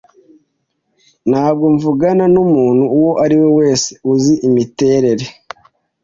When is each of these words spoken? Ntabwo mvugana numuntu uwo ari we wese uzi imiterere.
Ntabwo 1.29 1.65
mvugana 1.75 2.23
numuntu 2.33 2.83
uwo 2.97 3.11
ari 3.23 3.35
we 3.41 3.49
wese 3.59 3.89
uzi 4.13 4.33
imiterere. 4.47 5.25